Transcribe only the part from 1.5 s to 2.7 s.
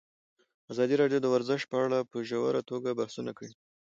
په اړه په ژوره